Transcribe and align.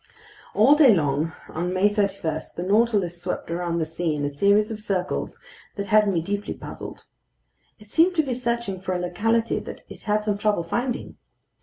All 0.55 0.73
day 0.73 0.95
long 0.95 1.31
on 1.49 1.73
May 1.75 1.93
31, 1.93 2.41
the 2.55 2.63
Nautilus 2.63 3.21
swept 3.21 3.51
around 3.51 3.77
the 3.77 3.85
sea 3.85 4.15
in 4.15 4.25
a 4.25 4.31
series 4.31 4.71
of 4.71 4.81
circles 4.81 5.39
that 5.75 5.85
had 5.85 6.07
me 6.11 6.23
deeply 6.23 6.55
puzzled. 6.55 7.03
It 7.77 7.87
seemed 7.87 8.15
to 8.15 8.23
be 8.23 8.33
searching 8.33 8.81
for 8.81 8.93
a 8.95 8.99
locality 8.99 9.59
that 9.59 9.81
it 9.89 10.01
had 10.05 10.23
some 10.23 10.39
trouble 10.39 10.63
finding. 10.63 11.17